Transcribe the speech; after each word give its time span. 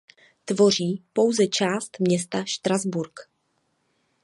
Tvoří 0.45 0.97
ho 0.97 1.03
pouze 1.13 1.47
část 1.47 1.99
města 1.99 2.45
Štrasburk. 2.45 3.19